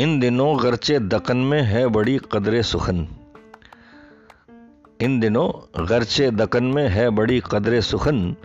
इन 0.00 0.20
दिनों 0.20 0.62
गरचे 0.62 0.98
दकन 0.98 1.36
में 1.36 1.60
है 1.62 1.86
बड़ी 1.86 2.16
कदर 2.32 2.60
सुखन। 2.62 3.06
इन 5.00 5.18
दिनों 5.20 5.48
गरचे 5.88 6.30
दकन 6.30 6.64
में 6.64 6.88
है 6.88 7.08
बड़ी 7.10 7.40
कदर 7.50 7.80
सुखन। 7.80 8.36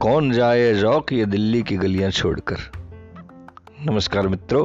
कौन 0.00 0.30
जाए 0.32 0.72
रौक 0.72 1.12
ये 1.12 1.26
दिल्ली 1.26 1.62
की 1.62 1.76
गलियाँ 1.76 2.10
छोड़कर? 2.10 2.56
नमस्कार 3.86 4.28
मित्रों, 4.28 4.64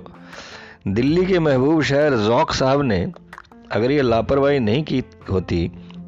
दिल्ली 0.93 1.25
के 1.25 1.39
महबूब 1.39 1.81
शहर 1.83 2.17
जौक 2.17 2.51
साहब 2.51 2.81
ने 2.81 3.01
अगर 3.71 3.91
ये 3.91 4.01
लापरवाही 4.01 4.59
नहीं 4.59 4.83
की 4.83 5.03
होती 5.31 5.67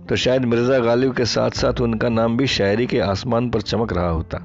तो 0.09 0.15
शायद 0.15 0.45
मिर्ज़ा 0.45 0.79
गालिब 0.79 1.15
के 1.15 1.25
साथ 1.25 1.49
साथ 1.49 1.81
उनका 1.81 2.09
नाम 2.09 2.37
भी 2.37 2.47
शायरी 2.47 2.87
के 2.87 2.99
आसमान 2.99 3.49
पर 3.49 3.61
चमक 3.61 3.93
रहा 3.93 4.09
होता। 4.09 4.37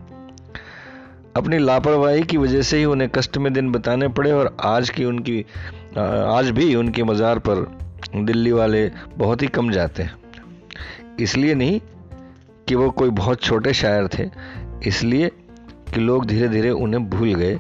अपनी 1.36 1.58
लापरवाही 1.58 2.22
की 2.22 2.36
वजह 2.36 2.62
से 2.62 2.78
ही 2.78 2.84
उन्हें 2.84 3.08
कष्ट 3.10 3.36
में 3.38 3.52
दिन 3.52 3.70
बताने 3.72 4.08
पड़े 4.08 4.32
और 4.32 4.56
आज 4.64 4.90
की 4.90 5.04
उनकी 5.04 5.40
आज 5.98 6.50
भी 6.50 6.74
उनके 6.74 7.02
मज़ार 7.02 7.38
पर 7.38 7.66
दिल्ली 8.16 8.52
वाले 8.52 8.90
बहुत 9.16 9.42
ही 9.42 9.46
कम 9.48 9.70
जाते 9.70 10.02
हैं। 10.02 10.14
इसलिए 11.20 11.54
नहीं 11.54 11.80
कि 12.68 12.74
वो 12.74 12.90
कोई 12.90 13.10
बहुत 13.12 13.42
छोटे 13.42 13.72
शायर 13.74 14.08
थे, 14.08 14.28
इसलिए 14.86 15.30
कि 15.94 16.00
लोग 16.00 16.26
धीरे 16.26 16.48
धीरे 16.48 16.70
उन्हें 16.70 17.08
भूल 17.10 17.34
गए। 17.34 17.58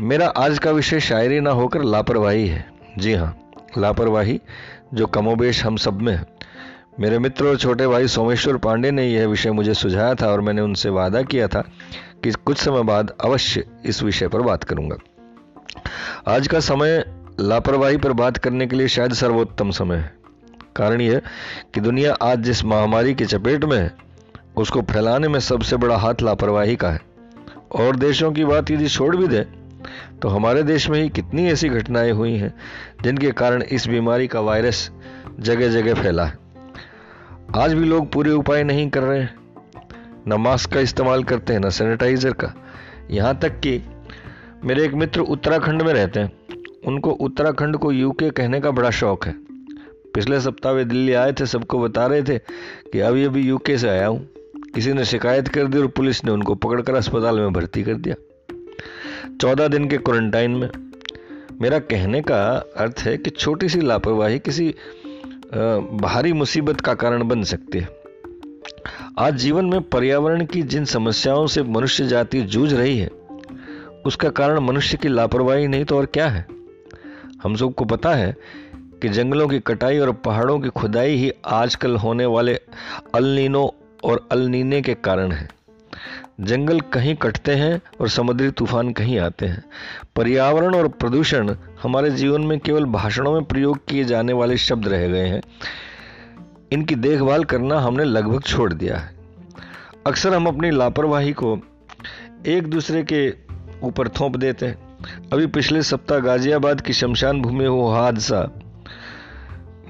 मेरा 0.00 0.26
आज 0.38 0.58
का 0.58 0.70
विषय 0.70 1.00
शायरी 1.00 1.40
ना 1.40 1.50
होकर 1.52 1.82
लापरवाही 1.84 2.46
है। 2.48 2.64
जी 2.98 3.14
हाँ 3.14 3.36
लापरवाही 3.78 4.40
जो 4.94 5.06
कमोबेश 5.08 5.64
हम 5.64 5.76
सब 5.76 6.00
में 6.02 6.12
है। 6.12 6.24
मेरे 7.00 7.18
मित्र 7.18 7.46
और 7.46 7.56
छोटे 7.56 7.86
भाई 7.86 8.06
सोमेश्वर 8.08 8.56
पांडे 8.56 8.90
ने 8.90 9.06
यह 9.06 9.26
विषय 9.26 9.50
मुझे 9.52 9.74
सुझाया 9.74 10.14
था 10.14 10.26
और 10.26 10.40
मैंने 10.40 10.62
उनसे 10.62 10.90
वादा 10.90 11.22
किया 11.22 11.46
था 11.48 11.62
कि 12.24 12.30
कुछ 12.30 12.58
समय 12.58 12.82
बाद 12.82 13.12
अवश्य 13.24 13.64
इस 13.84 14.02
विषय 14.02 14.28
पर 14.28 14.40
बात 14.40 14.64
करूँगा। 14.64 14.96
आज 16.26 16.48
का 16.48 16.60
समय 16.60 17.04
लापरवाही 17.40 17.96
पर 17.96 18.12
बात 18.12 18.36
करने 18.36 18.66
के 18.66 18.76
लिए 18.76 18.88
शायद 18.88 19.12
सर्वोत्तम 19.12 19.70
समय 19.70 19.96
है। 19.96 20.14
कारण 20.76 21.00
यह 21.00 21.20
कि 21.74 21.80
दुनिया 21.80 22.14
आज 22.14 22.38
जिस 22.38 22.64
महामारी 22.64 23.14
की 23.14 23.24
चपेट 23.24 23.64
में 23.64 23.78
है, 23.78 23.94
उसको 24.56 24.82
फैलाने 24.82 25.28
में 25.28 25.40
सबसे 25.40 25.76
बड़ा 25.76 25.96
हाथ 25.96 26.14
लापरवाही 26.22 26.76
का 26.76 26.90
है। 26.90 27.00
और 27.72 27.96
देशों 27.96 28.32
की 28.32 28.44
बात 28.44 28.70
यदि 28.70 28.88
छोड़ 28.88 29.16
भी 29.16 29.28
दे 29.28 29.46
तो 30.22 30.28
हमारे 30.28 30.62
देश 30.62 30.88
में 30.90 31.02
ही 31.02 31.08
कितनी 31.08 31.46
ऐसी 31.48 31.68
घटनाएँ 31.68 32.10
हुई 32.12 32.36
हैं, 32.36 32.54
जिनके 33.02 33.30
कारण 33.30 33.62
इस 33.62 33.86
बीमारी 33.88 34.26
का 34.26 34.40
वायरस 34.40 34.90
जगह 35.40 35.68
जगह 35.68 36.02
फैला 36.02 36.24
है। 36.24 36.38
आज 37.56 37.74
भी 37.74 37.84
लोग 37.84 38.12
पूरे 38.12 38.30
उपाय 38.30 38.62
नहीं 38.62 38.90
कर 38.90 39.02
रहे 39.02 39.20
हैं। 39.20 39.39
न 40.28 40.32
मास्क 40.32 40.72
का 40.72 40.80
इस्तेमाल 40.80 41.24
करते 41.24 41.52
हैं, 41.52 41.60
न 41.60 41.70
सैनिटाइजर 41.70 42.32
का। 42.32 42.52
यहाँ 43.10 43.38
तक 43.38 43.60
कि 43.60 43.80
मेरे 44.64 44.84
एक 44.84 44.94
मित्र 44.94 45.20
उत्तराखंड 45.20 45.82
में 45.82 45.92
रहते 45.92 46.20
हैं। 46.20 46.32
उनको 46.86 47.10
उत्तराखंड 47.10 47.76
को 47.76 47.92
यूके 47.92 48.30
कहने 48.30 48.60
का 48.60 48.70
बड़ा 48.70 48.90
शौक 48.90 49.26
है। 49.26 49.34
पिछले 50.14 50.40
सप्ताह 50.40 50.72
वे 50.72 50.84
दिल्ली 50.84 51.12
आए 51.12 51.32
थे, 51.32 51.46
सबको 51.46 51.78
बता 51.78 52.06
रहे 52.06 52.22
थे 52.22 52.38
कि 52.92 53.00
अभी 53.00 53.24
अभी 53.24 53.42
यूके 53.42 53.78
से 53.78 53.88
आया 53.88 54.06
हूँ। 54.06 54.28
किसी 54.74 54.92
ने 54.92 55.04
शिकायत 55.04 55.48
कर 55.48 55.66
दी 55.66 55.78
और 55.78 55.86
पुलिस 55.86 56.24
ने 56.24 56.30
उनको 56.30 56.54
पकड़कर 56.54 56.94
अस्पताल 56.94 57.40
में 57.40 57.52
भर्ती 57.52 57.82
कर 57.82 57.94
दिया। 57.94 58.14
चौदह 59.40 59.68
दिन 59.68 59.88
के 59.88 59.98
क्वारंटाइन 59.98 60.50
में 60.50 60.68
मेरा 61.62 61.78
कहने 61.78 62.20
का 62.20 62.42
अर्थ 62.76 62.98
है 62.98 63.16
कि 63.16 63.30
छोटी 63.30 63.68
सी 63.68 63.80
लापरवाही 63.80 64.38
किसी 64.38 64.68
भारी 65.94 66.32
मुसीबत 66.32 66.80
का 66.80 66.94
कारण 66.94 67.28
बन 67.28 67.42
सकती 67.42 67.78
है। 67.78 67.99
आज 69.20 69.34
जीवन 69.34 69.64
में 69.64 69.82
पर्यावरण 69.82 70.44
की 70.44 70.62
जिन 70.62 70.84
समस्याओं 70.84 71.46
से 71.46 71.62
मनुष्य 71.62 72.06
जाति 72.06 72.40
जूझ 72.40 72.72
रही 72.74 72.98
है, 72.98 73.08
उसका 74.06 74.28
कारण 74.28 74.58
मनुष्य 74.58 74.96
की 74.96 75.08
लापरवाही 75.08 75.66
नहीं 75.66 75.84
तो 75.84 75.96
और 75.96 76.06
क्या 76.06 76.28
है? 76.28 76.46
हम 77.42 77.56
सबको 77.56 77.84
पता 77.84 78.14
है 78.14 78.36
कि 78.74 79.08
जंगलों 79.08 79.48
की 79.48 79.58
कटाई 79.58 79.98
और 79.98 80.12
पहाड़ों 80.12 80.58
की 80.60 80.68
खुदाई 80.68 81.16
ही 81.16 81.32
आजकल 81.46 81.96
होने 81.96 82.26
वाले 82.26 82.54
अलनीनो 83.14 83.74
और 84.04 84.28
अलनीने 84.32 84.82
के 84.82 84.94
कारण 84.94 85.32
है। 85.32 85.48
जंगल 86.40 86.80
कहीं 86.80 87.14
कटते 87.16 87.54
हैं 87.54 87.80
और 88.00 88.08
समुद्री 88.08 88.50
तूफ़ान 88.50 88.92
कहीं 88.92 89.18
आते 89.18 89.46
हैं। 89.46 89.64
पर्यावरण 90.16 90.74
और 90.74 90.88
प्रदूषण 90.88 91.54
हमारे 91.82 92.10
जीवन 92.10 92.40
में 92.40 92.58
केवल 92.60 92.84
भाषणों 92.84 93.32
में 93.32 93.44
प्रयोग 93.44 93.78
किए 93.88 94.04
जाने 94.04 94.32
वाले 94.32 94.56
शब्द 94.56 94.88
रह 94.88 95.08
गए 95.08 95.26
हैं। 95.26 95.42
इनकी 96.72 96.94
देखभाल 96.94 97.44
करना 97.44 97.78
हमने 97.80 98.04
लगभग 98.04 98.42
छोड़ 98.42 98.72
दिया 98.72 98.96
है। 98.96 99.19
अक्सर 100.06 100.34
हम 100.34 100.46
अपनी 100.46 100.70
लापरवाही 100.70 101.32
को 101.32 101.58
एक 102.46 102.66
दूसरे 102.66 103.02
के 103.02 103.30
ऊपर 103.82 104.08
थोप 104.08 104.36
देते 104.36 104.66
हैं। 104.66 105.28
अभी 105.32 105.46
पिछले 105.46 105.82
सप्ताह 105.82 106.18
गाजियाबाद 106.18 106.80
की 106.80 106.92
शमशान 106.92 107.40
भूमि 107.42 107.64
हुआ 107.64 107.94
हादसा 107.94 108.40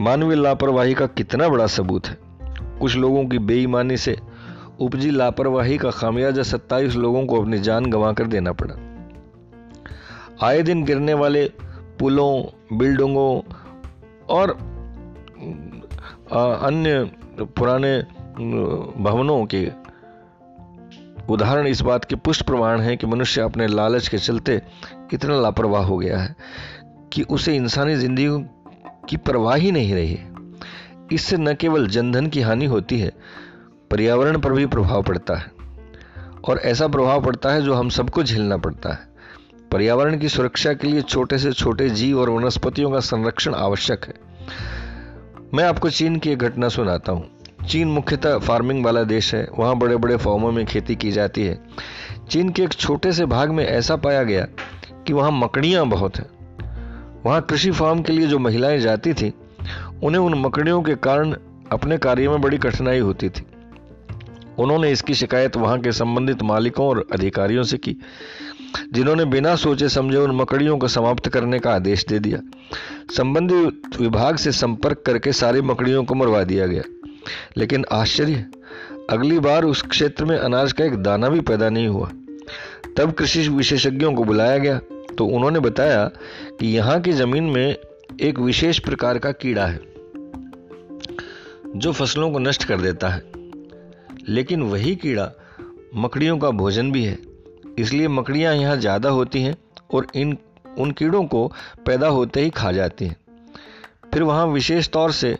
मानवीय 0.00 0.36
लापरवाही 0.36 0.94
का 0.94 1.06
कितना 1.06 1.48
बड़ा 1.48 1.66
सबूत 1.66 2.06
है। 2.06 2.16
कुछ 2.80 2.96
लोगों 2.96 3.24
की 3.26 3.38
बेईमानी 3.38 3.96
से 3.96 4.16
उपजी 4.80 5.10
लापरवाही 5.10 5.78
का 5.78 5.90
खामियाजा 5.90 6.42
सत्ताईस 6.42 6.96
लोगों 6.96 7.26
को 7.26 7.40
अपनी 7.40 7.58
जान 7.58 7.86
गंवा 7.86 8.12
कर 8.12 8.26
देना 8.26 8.52
पड़ा। 8.52 8.74
आए 10.46 10.62
दिन 10.62 10.84
गिरने 10.84 11.14
वाले 11.14 11.44
पुलों, 11.98 12.32
बिल्डिंगों 12.78 13.40
और 14.28 14.50
अन्य 16.62 17.04
पुराने 17.40 17.98
भवनों 19.02 19.44
के 19.46 19.79
उदाहरण 21.28 21.66
इस 21.66 21.80
बात 21.80 22.04
के 22.04 22.16
पुष्ट 22.16 22.42
प्रमाण 22.42 22.80
है 22.80 22.96
कि 22.96 23.06
मनुष्य 23.06 23.40
अपने 23.40 23.66
लालच 23.66 24.08
के 24.08 24.18
चलते 24.18 24.62
इतना 25.14 25.40
लापरवाह 25.40 25.82
हो 25.82 25.98
गया 25.98 26.18
है 26.18 26.36
कि 27.12 27.22
उसे 27.22 27.56
इंसानी 27.56 27.94
ज़िंदगी 27.94 28.28
की 29.08 29.16
परवाह 29.16 29.54
ही 29.54 29.72
नहीं 29.72 29.94
रही 29.94 30.18
इससे 31.12 31.36
न 31.36 31.54
केवल 31.54 31.88
जनधन 31.88 32.26
की 32.26 32.40
हानि 32.40 32.66
होती 32.66 33.00
है, 33.00 33.12
पर्यावरण 33.90 34.38
पर 34.38 34.52
भी 34.52 34.66
प्रभाव 34.66 35.02
पड़ता 35.02 35.34
है। 35.34 35.52
और 36.44 36.58
ऐसा 36.58 36.88
प्रभाव 36.88 37.24
पड़ता 37.24 37.50
है 37.50 37.62
जो 37.62 37.74
हम 37.74 37.88
सबको 37.88 38.22
झेलना 38.22 38.56
पड़ता 38.56 38.92
है। 38.92 39.08
पर्यावरण 39.72 40.18
की 40.18 40.28
सुरक्षा 40.28 40.72
के 40.72 40.88
लिए 40.88 41.02
छोटे 41.02 41.38
से 41.38 41.52
छोटे 41.52 41.90
जीव 41.90 42.20
और 42.20 42.30
वनस्पतियों 42.30 42.90
का 42.90 43.00
संरक्षण 43.00 43.54
आवश्यक 43.54 44.04
है। 44.04 44.14
मैं 45.54 45.64
आपको 45.64 45.90
चीन 45.90 46.16
की 46.16 46.30
एक 46.30 46.38
घटना 46.38 46.68
सुनाता 46.68 47.12
हूँ। 47.12 47.39
चीन 47.68 47.88
मुख्यतः 47.88 48.38
फ़ार्मिंग 48.38 48.84
वाला 48.84 49.02
देश 49.02 49.34
है। 49.34 49.48
वहाँ 49.58 49.76
बड़े 49.76 49.96
बड़े 49.96 50.16
फॉर्मों 50.16 50.52
में 50.52 50.66
खेती 50.66 50.96
की 50.96 51.10
जाती 51.12 51.42
है। 51.42 51.60
चीन 52.30 52.48
के 52.48 52.62
एक 52.62 52.72
छोटे 52.72 53.12
से 53.12 53.26
भाग 53.26 53.50
में 53.50 53.66
ऐसा 53.66 53.96
पाया 53.96 54.22
गया 54.22 54.46
कि 55.06 55.12
वहाँ 55.12 55.30
मकड़ियाँ 55.30 55.86
बहुत 55.86 56.16
हैं। 56.16 56.26
वहाँ 57.26 57.40
कृषि 57.40 57.70
फार्म 57.70 58.02
के 58.02 58.12
लिए 58.12 58.26
जो 58.26 58.38
महिलाएँ 58.38 58.78
जाती 58.78 59.12
थी, 59.12 59.32
उन्हें 60.02 60.22
उन 60.22 60.34
मकड़ियों 60.34 60.82
के 60.82 60.94
कारण 60.94 61.36
अपने 61.72 61.98
कार्य 61.98 62.28
में 62.28 62.40
बड़ी 62.40 62.58
कठिनाई 62.58 62.98
होती 62.98 63.28
थी। 63.28 63.46
उन्होंने 64.58 64.90
इसकी 64.90 65.14
शिकायत 65.14 65.56
वहाँ 65.56 65.80
के 65.80 65.92
संबंधित 65.92 66.42
मालिकों 66.42 66.86
और 66.86 67.06
अधिकारियों 67.12 67.62
से 67.62 67.76
की, 67.76 67.96
जिन्होंने 68.92 69.24
बिना 69.24 69.56
सोचे 69.56 69.88
समझे 69.88 70.16
उन 70.16 70.36
मकड़ियों 70.36 70.78
को 70.78 70.88
समाप्त 70.88 71.28
करने 71.28 71.58
का 71.58 71.74
आदेश 71.74 72.06
दे 72.08 72.18
दिया। 72.18 72.38
संबंधित 73.16 74.00
विभाग 74.00 74.36
से 74.36 74.52
संपर्क 74.52 75.02
करके 75.06 75.32
सारी 75.32 75.60
मकड़ियों 75.60 76.04
को 76.04 76.14
मरवा 76.14 76.42
दिया 76.42 76.66
गया। 76.66 76.82
लेकिन 77.56 77.84
आश्चर्य, 77.92 78.44
अगली 79.10 79.38
बार 79.38 79.64
उस 79.64 79.82
क्षेत्र 79.82 80.24
में 80.24 80.36
अनाज 80.38 80.72
का 80.72 80.84
एक 80.84 80.96
दाना 80.96 81.28
भी 81.28 81.40
पैदा 81.42 81.68
नहीं 81.70 81.88
हुआ। 81.88 82.10
तब 82.96 83.12
कृषि 83.12 83.48
विशेषज्ञों 83.48 84.12
को 84.14 84.24
बुलाया 84.24 84.58
गया 84.58 84.78
तो 85.18 85.26
उन्होंने 85.26 85.60
बताया 85.60 86.04
कि 86.60 86.66
यहाँ 86.68 87.00
की 87.00 87.12
ज़मीन 87.12 87.44
में 87.44 87.76
एक 88.20 88.38
विशेष 88.38 88.78
प्रकार 88.78 89.18
का 89.18 89.32
कीड़ा 89.32 89.66
है, 89.66 89.80
जो 91.72 91.92
फ़सलों 91.92 92.30
को 92.30 92.38
नष्ट 92.38 92.64
कर 92.64 92.80
देता 92.80 93.08
है। 93.08 93.22
लेकिन 94.28 94.62
वही 94.62 94.94
कीड़ा 94.96 95.30
मकड़ियों 95.96 96.38
का 96.38 96.50
भोजन 96.52 96.90
भी 96.92 97.04
है, 97.04 97.18
इसलिए 97.78 98.08
मकड़ियाँ 98.08 98.54
यहाँ 98.54 98.76
ज़्यादा 98.76 99.08
होती 99.10 99.42
हैं 99.42 99.56
और 99.94 100.06
इन, 100.14 100.36
उन 100.78 100.90
कीड़ों 100.90 101.24
को 101.24 101.46
पैदा 101.86 102.08
होते 102.08 102.40
ही 102.40 102.50
खा 102.52 102.72
जाती 102.72 103.06
हैं। 103.06 103.16
फिर 104.12 104.22
वहाँ 104.22 104.46
विशेष 104.48 104.88
तौर 104.88 105.12
से 105.12 105.36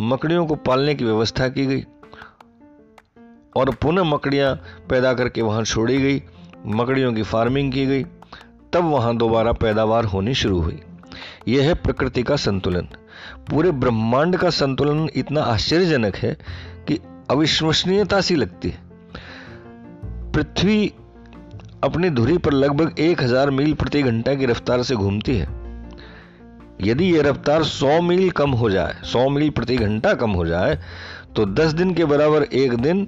मकड़ियों 0.00 0.46
को 0.46 0.54
पालने 0.54 0.94
की 0.94 1.04
व्यवस्था 1.04 1.48
की 1.48 1.66
गई 1.66 1.84
और 3.56 3.70
पुनः 3.74 4.02
मकड़ियाँ 4.02 4.54
पैदा 4.90 5.12
करके 5.14 5.42
वहाँ 5.42 5.64
छोड़ी 5.64 5.96
गई। 5.98 6.22
मकड़ियों 6.66 7.12
की 7.12 7.22
फ़ार्मिंग 7.22 7.72
की 7.72 7.86
गई। 7.86 8.04
तब 8.72 8.84
वहाँ 8.84 9.16
दोबारा 9.16 9.52
पैदावार 9.52 10.04
होनी 10.04 10.34
शुरू 10.34 10.60
हुई। 10.60 10.80
यह 11.48 11.68
है 11.68 11.74
प्रकृति 11.74 12.22
का 12.22 12.36
संतुलन। 12.36 12.88
पूरे 13.50 13.70
ब्रह्मांड 13.70 14.36
का 14.36 14.50
संतुलन 14.50 15.08
इतना 15.14 15.42
आश्चर्यजनक 15.42 16.16
है 16.16 16.36
कि 16.88 16.98
अविश्वसनीयता 17.30 18.20
सी 18.20 18.34
लगती 18.34 18.68
है। 18.68 18.78
पृथ्वी 20.32 20.92
अपनी 21.84 22.10
धुरी 22.10 22.38
पर 22.38 22.52
लगभग 22.52 22.98
एक 22.98 23.22
हज़ार 23.22 23.50
मील 23.50 23.74
प्रति 23.74 24.02
घंटा 24.02 24.34
की 24.34 24.46
रफ्तार 24.46 24.82
से 24.82 24.94
घूमती 24.94 25.36
है। 25.36 25.57
यदि 26.80 27.04
यह 27.06 27.22
रफ्तार 27.22 27.64
100 27.64 28.00
मील 28.02 28.30
कम 28.30 28.50
हो 28.50 28.70
जाए 28.70 28.94
100 29.04 29.28
मील 29.30 29.50
प्रति 29.50 29.76
घंटा 29.76 30.12
कम 30.14 30.30
हो 30.30 30.46
जाए 30.46 30.78
तो 31.36 31.44
10 31.54 31.72
दिन 31.74 31.94
के 31.94 32.04
बराबर 32.04 32.42
एक 32.42 32.74
दिन 32.76 33.06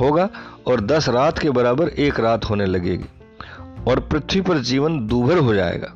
होगा 0.00 0.28
और 0.66 0.80
10 0.86 1.08
रात 1.08 1.38
के 1.38 1.50
बराबर 1.50 1.88
एक 1.98 2.20
रात 2.20 2.44
होने 2.44 2.66
लगेगी 2.66 3.04
और 3.88 4.00
पृथ्वी 4.02 4.40
पर 4.40 4.58
जीवन 4.62 5.06
दूभर 5.06 5.38
हो 5.38 5.54
जाएगा। 5.54 5.94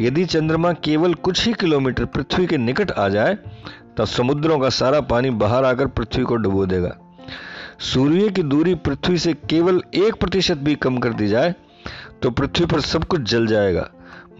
यदि 0.00 0.24
चंद्रमा 0.24 0.72
केवल 0.84 1.14
कुछ 1.14 1.46
ही 1.46 1.52
किलोमीटर 1.52 2.04
पृथ्वी 2.06 2.46
के 2.46 2.56
निकट 2.56 2.90
आ 2.90 3.08
जाए 3.08 3.34
तो 3.96 4.04
समुद्रों 4.06 4.58
का 4.58 4.68
सारा 4.70 5.00
पानी 5.02 5.30
बाहर 5.36 5.64
आकर 5.64 5.86
पृथ्वी 5.88 6.24
को 6.24 6.36
डुबो 6.36 6.66
देगा। 6.66 6.96
सूर्य 7.84 8.28
की 8.28 8.42
दूरी 8.44 8.74
पृथ्वी 8.76 9.18
से 9.18 9.32
केवल 9.50 9.80
एक 9.94 10.14
प्रतिशत 10.14 10.58
भी 10.58 10.74
कम 10.76 10.98
कर 10.98 11.12
दी 11.12 11.28
जाए 11.28 11.54
तो 12.22 12.30
पृथ्वी 12.30 12.66
पर 12.66 12.80
सब 12.80 13.04
कुछ 13.04 13.20
जल 13.22 13.46
जाएगा। 13.46 13.88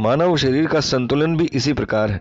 मानव 0.00 0.36
शरीर 0.36 0.66
का 0.66 0.80
संतुलन 0.80 1.36
भी 1.36 1.44
इसी 1.44 1.72
प्रकार 1.72 2.10
है। 2.10 2.20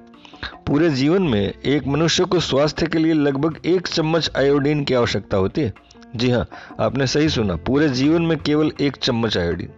पूरे 0.67 0.89
जीवन 0.89 1.21
में 1.21 1.53
एक 1.53 1.87
मनुष्य 1.87 2.23
को 2.25 2.39
स्वास्थ्य 2.39 2.87
के 2.87 2.97
लिए 2.97 3.13
लगभग 3.13 3.59
एक 3.65 3.87
चम्मच 3.87 4.29
आयोडीन 4.37 4.83
की 4.83 4.93
आवश्यकता 4.93 5.37
होती 5.37 5.61
है। 5.61 5.73
जी 6.15 6.29
हाँ 6.29 6.47
आपने 6.79 7.07
सही 7.07 7.29
सुना, 7.29 7.55
पूरे 7.55 7.89
जीवन 7.89 8.21
में 8.21 8.37
केवल 8.37 8.71
एक 8.81 8.95
चम्मच 8.95 9.37
आयोडीन। 9.37 9.69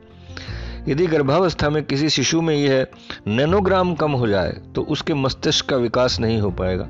यदि 0.87 1.07
गर्भावस्था 1.07 1.69
में 1.69 1.83
किसी 1.83 2.09
शिशु 2.09 2.41
में 2.41 2.55
यह 2.55 2.87
नैनोग्राम 3.27 3.93
कम 3.93 4.11
हो 4.11 4.27
जाए 4.27 4.51
तो 4.75 4.81
उसके 4.81 5.13
मस्तिष्क 5.13 5.65
का 5.65 5.77
विकास 5.77 6.19
नहीं 6.19 6.39
हो 6.41 6.51
पाएगा 6.51 6.87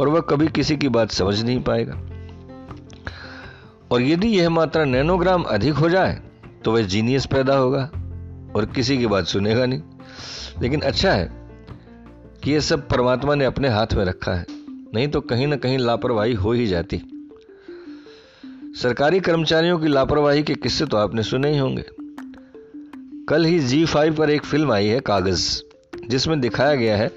और 0.00 0.08
वह 0.08 0.20
कभी 0.20 0.48
किसी 0.48 0.76
की 0.76 0.88
बात 0.88 1.10
समझ 1.10 1.42
नहीं 1.42 1.62
पाएगा। 1.62 2.00
और 3.90 4.02
यदि 4.02 4.28
यह 4.28 4.50
मात्रा 4.50 4.84
नैनोग्राम 4.84 5.42
अधिक 5.42 5.74
हो 5.74 5.88
जाए 5.88 6.20
तो 6.64 6.72
वह 6.72 6.82
जीनियस 6.82 7.26
पैदा 7.26 7.56
होगा 7.56 7.90
और 8.56 8.70
किसी 8.74 8.98
की 8.98 9.06
बात 9.06 9.26
सुनेगा 9.26 9.66
नहीं। 9.66 9.82
लेकिन 10.62 10.80
अच्छा 10.80 11.12
है 11.12 11.30
कि 12.42 12.52
यह 12.52 12.60
सब 12.60 12.88
परमात्मा 12.88 13.34
ने 13.34 13.44
अपने 13.44 13.68
हाथ 13.68 13.94
में 13.94 14.04
रखा 14.04 14.34
है। 14.34 14.46
नहीं 14.94 15.08
तो 15.08 15.20
कहीं 15.20 15.46
ना 15.46 15.56
कहीं 15.56 15.78
लापरवाही 15.78 16.34
हो 16.34 16.52
ही 16.52 16.66
जाती। 16.66 17.02
सरकारी 18.82 19.20
कर्मचारियों 19.20 19.78
की 19.78 19.88
लापरवाही 19.88 20.42
के 20.42 20.54
किस्से 20.54 20.86
तो 20.86 20.96
आपने 20.96 21.22
सुने 21.22 21.52
ही 21.52 21.58
होंगे। 21.58 21.84
कल 23.28 23.44
ही 23.44 23.58
जी 23.58 23.84
फाइव 23.84 24.14
पर 24.14 24.30
एक 24.30 24.44
फ़िल्म 24.44 24.72
आई 24.72 24.86
है 24.86 25.00
कागज़, 25.00 25.62
जिसमें 26.08 26.40
दिखाया 26.40 26.74
गया 26.74 26.96
है 26.96 27.08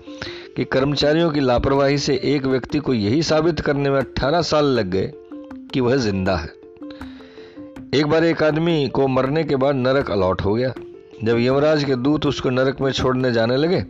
कि 0.55 0.63
कर्मचारियों 0.63 1.31
की 1.31 1.39
लापरवाही 1.39 1.97
से 1.97 2.19
एक 2.23 2.45
व्यक्ति 2.45 2.79
को 2.79 2.93
यही 2.93 3.23
साबित 3.23 3.59
करने 3.59 3.89
में 3.89 3.99
18 3.99 4.41
साल 4.41 4.65
लग 4.65 4.89
गए 4.89 5.11
कि 5.73 5.79
वह 5.79 5.95
ज़िंदा 5.95 6.35
है। 6.35 6.47
एक 7.93 8.05
बार 8.05 8.23
एक 8.23 8.43
आदमी 8.43 8.87
को 8.87 9.07
मरने 9.07 9.43
के 9.43 9.55
बाद 9.55 9.75
नरक 9.75 10.11
अलॉट 10.11 10.41
हो 10.41 10.53
गया। 10.53 10.73
जब 11.23 11.37
यमराज 11.39 11.83
के 11.83 11.95
दूत 11.95 12.25
उसको 12.25 12.49
नरक 12.49 12.81
में 12.81 12.91
छोड़ने 12.91 13.31
जाने 13.31 13.57
लगे 13.57 13.81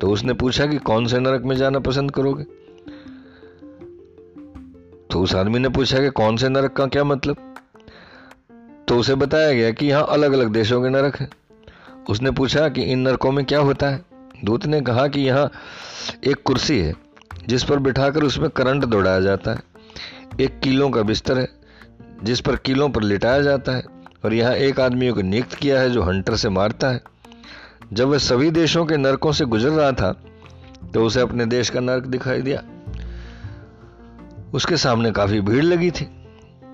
तो 0.00 0.10
उसने 0.10 0.32
पूछा 0.32 0.66
कि 0.66 0.78
कौन 0.78 1.06
से 1.06 1.18
नरक 1.18 1.42
में 1.42 1.56
जाना 1.56 1.78
पसंद 1.78 2.10
करोगे? 2.10 2.44
तो 5.10 5.20
उस 5.20 5.34
आदमी 5.34 5.58
ने 5.58 5.68
पूछा 5.68 5.98
कि 5.98 6.10
कौन 6.10 6.36
से 6.36 6.48
नरक 6.48 6.72
का 6.72 6.86
क्या 6.86 7.04
मतलब? 7.04 7.36
तो 8.88 8.96
उसे 8.96 9.14
बताया 9.14 9.52
गया 9.52 9.70
कि 9.70 9.86
यहाँ 9.86 10.06
अलग 10.10 10.32
अलग 10.32 10.52
देशों 10.52 10.82
के 10.82 10.88
नरक 10.88 11.16
हैं। 11.16 11.28
उसने 12.10 12.30
पूछा 12.30 12.68
कि 12.68 12.82
इन 12.82 12.98
नरकों 12.98 13.32
में 13.32 13.44
क्या 13.44 13.58
होता 13.58 13.90
है? 13.90 14.04
दूत 14.44 14.66
ने 14.66 14.80
कहा 14.80 15.06
कि 15.06 15.20
यहाँ 15.20 15.50
एक 16.26 16.42
कुर्सी 16.44 16.78
है, 16.78 16.94
जिस 17.48 17.64
पर 17.64 17.78
बिठाकर 17.78 18.22
उसमें 18.22 18.50
करंट 18.50 18.84
दौड़ाया 18.84 19.20
जाता 19.20 19.54
है। 19.54 19.62
एक 20.40 20.58
कीलों 20.60 20.90
का 20.90 21.02
बिस्तर 21.02 21.38
है, 21.38 21.48
जिस 22.22 22.40
पर 22.40 22.56
कीलों 22.56 22.88
पर 22.90 23.02
लिटाया 23.02 23.42
जाता 23.42 23.72
है। 23.72 24.01
और 24.24 24.34
यहाँ 24.34 24.52
एक 24.54 24.80
आदमी 24.80 25.10
को 25.10 25.20
नियुक्त 25.20 25.54
किया 25.54 25.80
है 25.80 25.90
जो 25.90 26.02
हंटर 26.02 26.36
से 26.36 26.48
मारता 26.48 26.90
है। 26.90 27.00
जब 27.92 28.08
वह 28.08 28.18
सभी 28.18 28.50
देशों 28.50 28.84
के 28.86 28.96
नरकों 28.96 29.32
से 29.32 29.44
गुजर 29.44 29.70
रहा 29.70 29.92
था 29.92 30.12
तो 30.94 31.04
उसे 31.04 31.20
अपने 31.20 31.46
देश 31.46 31.70
का 31.70 31.80
नरक 31.80 32.06
दिखाई 32.06 32.42
दिया। 32.42 32.62
उसके 34.54 34.76
सामने 34.76 35.10
काफ़ी 35.10 35.40
भीड़ 35.40 35.64
लगी 35.64 35.90
थी। 35.90 36.08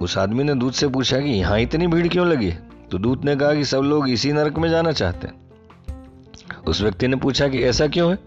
उस 0.00 0.16
आदमी 0.18 0.44
ने 0.44 0.54
दूत 0.54 0.74
से 0.74 0.88
पूछा 0.88 1.20
कि 1.20 1.30
यहाँ 1.30 1.58
इतनी 1.60 1.86
भीड़ 1.86 2.06
क्यों 2.08 2.26
लगी 2.26 2.48
है? 2.48 2.62
तो 2.90 2.98
दूत 2.98 3.24
ने 3.24 3.36
कहा 3.36 3.54
कि 3.54 3.64
सब 3.64 3.82
लोग 3.82 4.08
इसी 4.08 4.32
नरक 4.32 4.58
में 4.58 4.68
जाना 4.70 4.92
चाहते 4.92 5.26
हैं। 5.26 6.64
उस 6.64 6.80
व्यक्ति 6.82 7.08
ने 7.08 7.16
पूछा 7.16 7.48
कि 7.48 7.62
ऐसा 7.62 7.86
क्यों 7.86 8.10
है? 8.10 8.18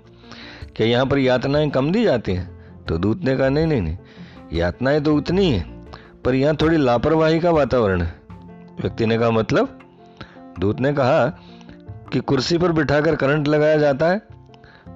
क्या 0.75 0.87
यहाँ 0.87 1.05
पर 1.05 1.17
यातनाएँ 1.17 1.69
कम 1.69 1.91
दी 1.91 2.03
जाती 2.03 2.33
हैं? 2.33 2.49
तो 2.85 2.97
दूत 2.97 3.23
ने 3.23 3.35
कहा, 3.37 3.49
नहीं 3.49 3.67
नहीं 3.67 3.81
नहीं, 3.81 3.97
यातनाएँ 4.53 5.01
तो 5.01 5.15
उतनी 5.15 5.51
है 5.51 5.65
पर 6.25 6.35
यहाँ 6.35 6.55
थोड़ी 6.55 6.77
लापरवाही 6.77 7.39
का 7.39 7.51
वातावरण 7.51 8.01
है। 8.01 8.20
व्यक्ति 8.81 9.05
ने 9.05 9.17
कहा 9.17 9.31
मतलब? 9.31 9.79
दूत 10.59 10.79
ने 10.79 10.93
कहा 10.93 11.25
कि 12.11 12.19
कुर्सी 12.21 12.57
पर 12.57 12.71
बिठाकर 12.71 13.15
करंट 13.15 13.47
लगाया 13.47 13.77
जाता 13.77 14.07
है, 14.07 14.21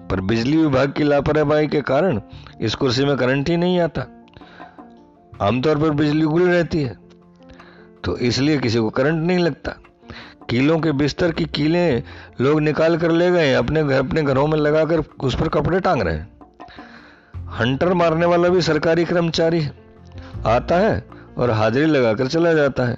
पर 0.09 0.21
बिजली 0.21 0.57
विभाग 0.57 0.91
की 0.91 1.03
लापरवाही 1.03 1.67
के 1.67 1.81
कारण 1.83 2.19
इस 2.61 2.75
कुर्सी 2.75 3.05
में 3.05 3.15
करंट 3.17 3.49
ही 3.49 3.57
नहीं 3.57 3.79
आता। 3.79 4.05
आमतौर 5.41 5.77
पर 5.77 5.89
बिजली 5.91 6.21
गुल 6.21 6.49
रहती 6.49 6.81
है 6.81 6.93
तो 8.03 8.17
इसलिए 8.17 8.57
किसी 8.57 8.79
को 8.79 8.89
करंट 8.89 9.25
नहीं 9.27 9.39
लगता। 9.39 9.71
कीलों 10.49 10.79
के 10.79 10.91
बिस्तर 10.91 11.31
की 11.31 11.45
कीलें 11.45 12.03
लोग 12.41 12.59
निकाल 12.61 12.97
कर 12.97 13.11
ले 13.11 13.29
गए, 13.31 13.53
अपने 13.53 13.83
घर, 13.83 13.99
अपने 13.99 14.21
घरों 14.23 14.47
में 14.47 14.57
लगाकर 14.57 15.03
उस 15.19 15.35
पर 15.35 15.47
कपड़े 15.49 15.79
टांग 15.79 16.01
रहे 16.01 16.13
हैं। 16.13 16.27
हंटर 17.51 17.93
मारने 17.93 18.25
वाला 18.25 18.49
भी 18.49 18.61
सरकारी 18.61 19.05
कर्मचारी 19.05 19.61
है, 19.61 19.71
आता 20.45 20.77
है 20.77 21.03
और 21.37 21.51
हाजिरी 21.51 21.85
लगाकर 21.85 22.27
चला 22.27 22.53
जाता 22.53 22.85
है। 22.85 22.97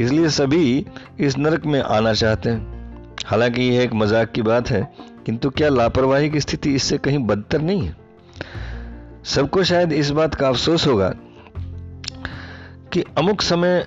इसलिए 0.00 0.28
सभी 0.28 0.86
इस 1.20 1.38
नरक 1.38 1.66
में 1.66 1.80
आना 1.80 2.12
चाहते 2.12 2.50
हैं। 2.50 3.14
हालाँकि 3.26 3.62
यह 3.62 3.82
एक 3.82 3.92
मज़ाक 3.94 4.32
की 4.32 4.42
बात 4.42 4.70
है, 4.70 4.82
किंतु 5.26 5.50
क्या 5.50 5.68
लापरवाही 5.68 6.30
की 6.30 6.40
स्थिति 6.40 6.74
इससे 6.74 6.98
कहीं 6.98 7.18
बदतर 7.18 7.60
नहीं 7.60 7.82
है? 7.82 7.96
सबको 9.24 9.62
शायद 9.64 9.92
इस 9.92 10.10
बात 10.10 10.34
का 10.34 10.48
अफसोस 10.48 10.86
होगा 10.86 11.08
कि 12.92 13.04
अमुक 13.18 13.42
समय 13.42 13.86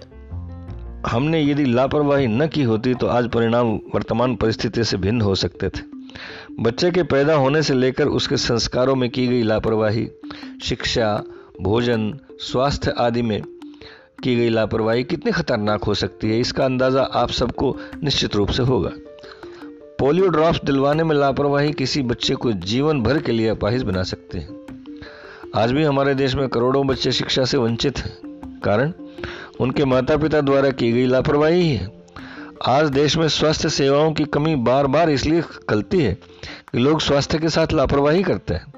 हमने 1.08 1.42
यदि 1.42 1.66
लापरवाही 1.66 2.28
न 2.28 2.48
की 2.48 2.64
होती 2.64 2.94
तो 2.94 3.08
आज 3.08 3.30
परिणाम 3.30 3.68
वर्तमान 3.96 4.36
परिस्थिति 4.36 4.84
से 4.84 4.98
भिन्न 4.98 5.22
हो 5.22 5.36
सकते 5.36 5.70
थे। 5.70 5.84
बच्चे 6.60 6.92
के 6.92 7.04
पैदा 7.04 7.36
होने 7.36 7.62
से 7.62 7.74
लेकर 7.74 8.08
उसके 8.08 8.38
संस्कारों 8.38 8.96
में 8.96 9.10
की 9.10 9.28
गई 9.28 9.44
लापरवाही, 9.44 10.08
शिक्षा, 10.64 11.24
भोजन, 11.62 12.14
स्वास्थ्य 12.42 12.94
आदि 12.98 13.22
में 13.22 13.42
की 14.20 14.36
गई 14.36 14.50
लापरवाही 14.50 15.04
कितनी 15.04 15.32
खतरनाक 15.32 15.84
हो 15.84 15.94
सकती 15.94 16.30
है, 16.30 16.40
इसका 16.40 16.66
अंदाज़ा 16.66 17.02
आप 17.02 17.30
सबको 17.32 17.76
निश्चित 18.04 18.36
रूप 18.36 18.50
से 18.50 18.64
होगा। 18.64 18.92
पोलियो 20.00 20.28
ड्रॉप्स 20.28 20.60
दिलवाने 20.66 21.04
में 21.04 21.16
लापरवाही 21.16 21.72
किसी 21.74 22.02
बच्चे 22.04 22.36
को 22.36 22.52
जीवन 22.52 23.02
भर 23.04 23.20
के 23.20 23.32
लिए 23.32 23.48
अपाहिज 23.48 23.84
बना 23.84 24.04
सकते 24.04 24.38
हैं। 24.38 24.58
आज 25.56 25.72
भी 25.72 25.84
हमारे 25.84 26.16
देश 26.16 26.36
में 26.36 26.48
करोड़ों 26.50 26.86
बच्चे 26.88 27.12
शिक्षा 27.12 27.46
से 27.46 27.58
वंचित 27.58 28.00
हैं, 28.00 28.12
कारण 28.60 28.94
उनके 29.60 29.86
माता 29.86 30.18
पिता 30.18 30.42
द्वारा 30.42 30.70
की 30.72 30.92
गई 30.92 31.06
लापरवाही 31.06 31.70
है 31.70 31.88
आज 32.68 32.90
देश 32.90 33.16
में 33.18 33.28
स्वास्थ्य 33.30 33.70
सेवाओं 33.70 34.12
की 34.14 34.26
कमी 34.26 34.56
बार 34.58 34.88
बार 34.88 35.10
इसलिए 35.10 35.42
खलती 35.70 36.02
है 36.02 36.14
कि 36.72 36.80
लोग 36.80 37.02
स्वास्थ्य 37.02 37.38
के 37.40 37.50
साथ 37.50 37.74
लापरवाही 37.74 38.24
करते 38.24 38.54
हैं। 38.54 38.74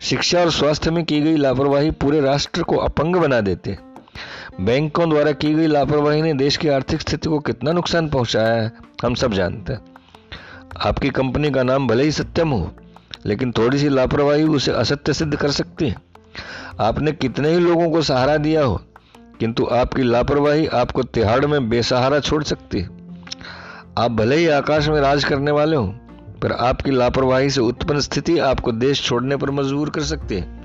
शिक्षा 0.00 0.40
और 0.40 0.50
स्वास्थ्य 0.50 0.90
में 0.90 1.04
की 1.04 1.20
गई 1.20 1.36
लापरवाही 1.36 1.90
पूरे 1.92 2.20
राष्ट्र 2.20 2.62
को 2.62 2.76
अपंग 2.76 3.16
बना 3.16 3.40
देते 3.40 3.70
हैं। 3.70 3.91
बैंकों 4.60 5.08
द्वारा 5.10 5.32
की 5.32 5.54
गई 5.54 5.66
लापरवाही 5.66 6.22
ने 6.22 6.32
देश 6.34 6.56
की 6.56 6.68
आर्थिक 6.68 7.00
स्थिति 7.00 7.28
को 7.28 7.38
कितना 7.38 7.72
नुकसान 7.72 8.08
पहुँचाया 8.08 8.54
है, 8.54 8.72
हम 9.02 9.14
सब 9.14 9.32
जानते 9.32 9.72
हैं। 9.72 9.80
आपकी 10.76 11.10
कंपनी 11.10 11.50
का 11.50 11.62
नाम 11.62 11.86
भले 11.88 12.04
ही 12.04 12.12
सत्यम 12.12 12.48
हो, 12.48 12.70
लेकिन 13.26 13.52
थोड़ी 13.52 13.78
सी 13.78 13.88
लापरवाही 13.88 14.42
उसे 14.42 14.72
असत्य 14.72 15.12
सिद्ध 15.12 15.36
कर 15.36 15.50
सकती 15.50 15.88
है। 15.88 15.96
आपने 16.80 17.12
कितने 17.12 17.50
ही 17.50 17.58
लोगों 17.58 17.90
को 17.90 18.02
सहारा 18.02 18.36
दिया 18.36 18.64
हो, 18.64 18.80
किंतु 19.40 19.66
आपकी 19.66 20.02
लापरवाही 20.02 20.66
आपको 20.66 21.02
तिहाड़ 21.02 21.46
में 21.46 21.68
बेसहारा 21.68 22.20
छोड़ 22.20 22.42
सकती 22.42 22.80
है। 22.80 22.88
आप 23.98 24.10
भले 24.10 24.36
ही 24.36 24.46
आकाश 24.48 24.88
में 24.88 25.00
राज 25.00 25.24
करने 25.24 25.50
वाले 25.50 25.76
हो, 25.76 25.86
पर 26.42 26.52
आपकी 26.52 26.90
लापरवाही 26.90 27.50
से 27.50 27.60
उत्पन्न 27.60 28.00
स्थिति 28.00 28.38
आपको 28.38 28.72
देश 28.72 29.02
छोड़ने 29.04 29.36
पर 29.36 29.50
मजबूर 29.50 29.90
कर 29.90 30.02
सकती 30.02 30.34
है। 30.34 30.60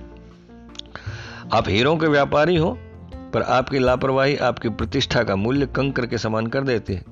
आप 1.54 1.70
हीरों 1.70 1.96
के 1.98 2.08
व्यापारी 2.08 2.56
हो 2.56 2.78
पर 3.34 3.42
आपकी 3.42 3.80
लापरवाही 3.80 4.36
आपकी 4.44 4.70
प्रतिष्ठा 4.72 5.24
का 5.24 5.36
मूल्य 5.36 5.66
कंकर 5.66 6.06
के 6.06 6.18
समान 6.18 6.48
कर 6.48 6.64
देती 6.64 6.94
है। 6.94 7.04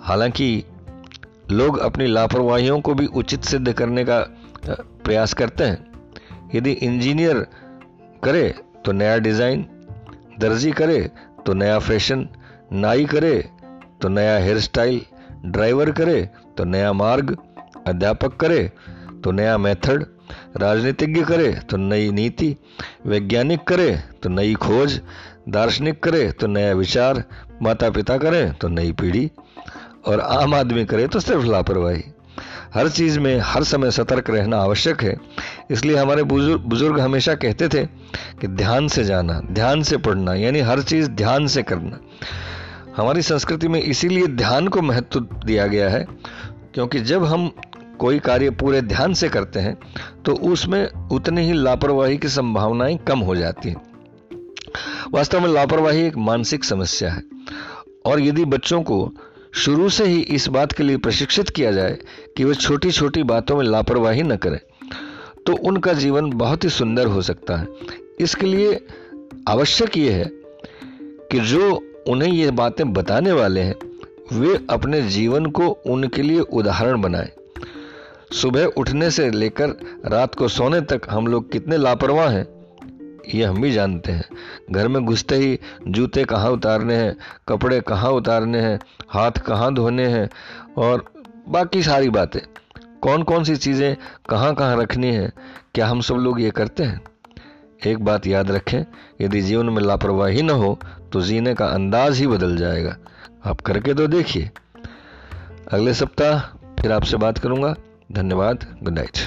हालाँकि 0.00 0.64
लोग 1.50 1.78
अपनी 1.78 2.06
लापरवाहियों 2.06 2.80
को 2.80 2.94
भी 2.94 3.06
उचित 3.06 3.44
सिद्ध 3.44 3.72
करने 3.72 4.04
का 4.04 4.20
प्रयास 4.68 5.34
करते 5.34 5.64
हैं। 5.64 6.50
यदि 6.54 6.72
इंजीनियर 6.72 7.46
करे 8.24 8.48
तो 8.84 8.92
नया 8.92 9.16
डिज़ाइन, 9.18 9.66
दर्जी 10.40 10.70
करे 10.72 11.00
तो 11.46 11.52
नया 11.54 11.78
फ़ैशन, 11.78 12.28
नाई 12.72 13.04
करे 13.04 13.36
तो 14.02 14.08
नया 14.08 14.36
हेयर 14.36 14.60
स्टाइल 14.60 15.00
ड्राइवर 15.46 15.90
करे 15.90 16.28
तो 16.56 16.64
नया 16.64 16.92
मार्ग, 16.92 17.36
अध्यापक 17.86 18.36
करे 18.36 18.70
तो 19.24 19.30
नया 19.32 19.56
मेथड 19.58 20.04
राजनीतिज्ञ 20.56 21.22
करे 21.24 21.52
तो 21.70 21.76
नई 21.76 22.10
नीति, 22.10 22.54
वैज्ञानिक 23.06 23.64
करे 23.64 23.90
तो 24.22 24.28
नई 24.28 24.54
खोज, 24.56 25.00
दार्शनिक 25.48 26.02
करे 26.02 26.30
तो 26.30 26.46
नया 26.46 26.72
विचार 26.74 27.22
माता 27.62 27.90
पिता 27.90 28.16
करे 28.18 28.50
तो 28.60 28.68
नई 28.68 28.92
पीढ़ी 28.92 29.30
और 30.06 30.20
आम 30.20 30.54
आदमी 30.54 30.84
करे 30.84 31.06
तो 31.08 31.20
सिर्फ़ 31.20 31.44
लापरवाही। 31.44 32.04
हर 32.74 32.88
चीज़ 32.88 33.18
में 33.20 33.38
हर 33.44 33.64
समय 33.64 33.90
सतर्क 33.90 34.30
रहना 34.30 34.58
आवश्यक 34.58 35.02
है। 35.02 35.16
इसलिए 35.70 35.96
हमारे 35.96 36.22
बुज़ुर्ग 36.22 37.00
हमेशा 37.00 37.34
कहते 37.34 37.68
थे 37.68 37.84
कि 38.40 38.46
ध्यान 38.48 38.88
से 38.88 39.04
जाना, 39.04 39.40
ध्यान 39.50 39.82
से 39.82 39.96
पढ़ना, 39.96 40.34
यानी 40.34 40.60
हर 40.60 40.82
चीज़ 40.82 41.10
ध्यान 41.10 41.46
से 41.46 41.62
करना। 41.62 41.98
हमारी 42.96 43.22
संस्कृति 43.22 43.68
में 43.68 43.80
इसीलिए 43.82 44.26
ध्यान 44.28 44.68
को 44.68 44.82
महत्व 44.82 45.20
दिया 45.20 45.66
गया 45.66 45.88
है, 45.90 46.06
क्योंकि 46.74 47.00
जब 47.00 47.24
हम 47.24 47.50
कोई 48.02 48.18
कार्य 48.18 48.50
पूरे 48.50 48.80
ध्यान 48.82 49.14
से 49.14 49.28
करते 49.28 49.60
हैं 49.60 49.76
तो 50.24 50.34
उसमें 50.44 51.08
उतनी 51.12 51.42
ही 51.42 51.52
लापरवाही 51.54 52.16
की 52.18 52.28
संभावनाएँ 52.28 52.96
कम 53.08 53.18
हो 53.20 53.36
जाती 53.36 53.68
हैं। 53.68 53.80
वास्तव 55.12 55.40
में 55.40 55.48
लापरवाही 55.48 56.02
एक 56.02 56.16
मानसिक 56.18 56.64
समस्या 56.64 57.10
है। 57.10 57.22
और 58.06 58.20
यदि 58.20 58.44
बच्चों 58.46 58.82
को 58.82 58.96
शुरू 59.54 59.88
से 59.88 60.04
ही 60.04 60.20
इस 60.30 60.48
बात 60.48 60.72
के 60.72 60.82
लिए 60.82 60.96
प्रशिक्षित 60.96 61.50
किया 61.50 61.72
जाए 61.72 61.96
कि 62.36 62.44
वे 62.44 62.54
छोटी 62.54 62.90
छोटी 62.90 63.22
बातों 63.22 63.56
में 63.56 63.64
लापरवाही 63.64 64.22
न 64.22 64.36
करें 64.36 64.58
तो 65.46 65.54
उनका 65.68 65.92
जीवन 65.94 66.30
बहुत 66.32 66.64
ही 66.64 66.68
सुंदर 66.70 67.06
हो 67.06 67.22
सकता 67.22 67.56
है। 67.56 67.66
इसके 68.20 68.46
लिए 68.46 68.74
आवश्यक 69.48 69.96
ये 69.96 70.12
है 70.12 70.24
कि 71.30 71.40
जो 71.42 71.74
उन्हें 72.08 72.32
ये 72.32 72.50
बातें 72.52 72.92
बताने 72.92 73.32
वाले 73.32 73.60
हैं, 73.60 73.74
वे 74.32 74.58
अपने 74.70 75.02
जीवन 75.02 75.46
को 75.50 75.68
उनके 75.86 76.22
लिए 76.22 76.40
उदाहरण 76.40 77.00
बनाएँ। 77.00 77.30
सुबह 78.32 78.64
उठने 78.78 79.10
से 79.10 79.30
लेकर 79.30 79.68
रात 80.06 80.34
को 80.34 80.48
सोने 80.48 80.80
तक 80.80 81.06
हम 81.10 81.26
लोग 81.26 81.50
कितने 81.52 81.76
लापरवाह 81.76 82.28
हैं, 82.28 82.46
ये 83.28 83.44
हम 83.44 83.60
भी 83.62 83.72
जानते 83.72 84.12
हैं। 84.12 84.24
घर 84.72 84.88
में 84.88 85.04
घुसते 85.04 85.36
ही 85.36 85.58
जूते 85.88 86.24
कहाँ 86.24 86.50
उतारने 86.50 86.94
हैं, 86.94 87.16
कपड़े 87.48 87.80
कहाँ 87.80 88.10
उतारने 88.10 88.60
हैं, 88.60 88.78
हाथ 89.10 89.38
कहाँ 89.46 89.72
धोने 89.74 90.06
हैं, 90.06 90.28
और 90.78 91.04
बाकी 91.48 91.82
सारी 91.82 92.10
बातें। 92.10 92.40
कौन 93.02 93.22
कौन 93.22 93.44
सी 93.44 93.56
चीज़ें 93.56 93.96
कहाँ 94.30 94.54
कहाँ 94.54 94.80
रखनी 94.82 95.12
है, 95.12 95.30
क्या 95.74 95.86
हम 95.86 96.00
सब 96.00 96.14
लोग 96.16 96.40
ये 96.40 96.50
करते 96.50 96.82
हैं? 96.82 97.00
एक 97.86 97.98
बात 97.98 98.26
याद 98.26 98.50
रखें, 98.50 98.84
यदि 99.20 99.40
जीवन 99.42 99.68
में 99.68 99.82
लापरवाही 99.82 100.42
न 100.42 100.50
हो 100.52 100.78
तो 101.12 101.20
जीने 101.20 101.54
का 101.54 101.66
अंदाज 101.68 102.18
ही 102.18 102.26
बदल 102.26 102.56
जाएगा। 102.56 102.96
आप 103.44 103.60
करके 103.60 103.94
तो 103.94 104.06
देखिए। 104.08 104.50
अगले 105.68 105.94
सप्ताह 105.94 106.38
फिर 106.76 106.92
आपसे 106.92 107.16
बात 107.16 107.38
करूँगा। 107.38 107.74
धन्यवाद 108.12 108.64
गुड 108.82 108.94
नाइट 108.94 109.18